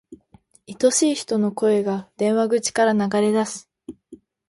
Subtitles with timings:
[0.67, 3.69] 愛しい人の声が、電話口から流れ出す。